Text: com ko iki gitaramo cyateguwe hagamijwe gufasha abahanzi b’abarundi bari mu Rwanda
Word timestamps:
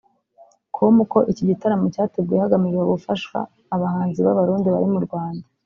com 0.75 0.95
ko 1.11 1.19
iki 1.31 1.43
gitaramo 1.49 1.85
cyateguwe 1.93 2.37
hagamijwe 2.43 2.83
gufasha 2.93 3.37
abahanzi 3.75 4.19
b’abarundi 4.25 4.67
bari 4.73 4.87
mu 4.93 4.99
Rwanda 5.05 5.45